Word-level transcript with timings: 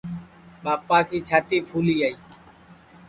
ٻاپا 0.63 0.99
کی 1.09 1.19
چھاتی 1.27 1.57
پُھلیائی 1.67 2.15